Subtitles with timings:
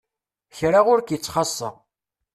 [0.57, 1.69] Kra ur k-itt-xasa.